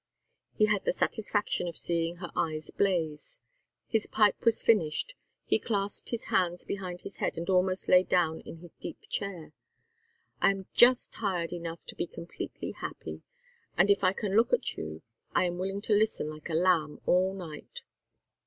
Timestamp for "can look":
14.13-14.51